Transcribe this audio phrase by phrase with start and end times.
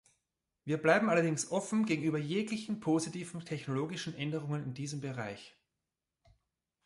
[0.65, 5.55] Wir bleiben allerdings offen gegenüber jeglichen positiven technologischen Änderungen in diesem Bereich.